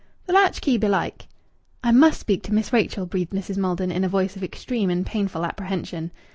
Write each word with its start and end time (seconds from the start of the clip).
"Th' 0.27 0.31
latch 0.33 0.61
key 0.61 0.79
belike." 0.79 1.27
"I 1.83 1.91
must 1.91 2.19
speak 2.19 2.41
to 2.45 2.53
Miss 2.55 2.73
Rachel," 2.73 3.05
breathed 3.05 3.33
Mrs. 3.33 3.57
Maldon 3.57 3.91
in 3.91 4.03
a 4.03 4.09
voice 4.09 4.35
of 4.35 4.43
extreme 4.43 4.89
and 4.89 5.05
painful 5.05 5.45
apprehension. 5.45 6.09